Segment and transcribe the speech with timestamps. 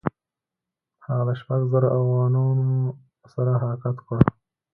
[1.05, 2.53] هغه د شپږو زرو اوغانانو
[3.33, 4.19] سره حرکت وکړ.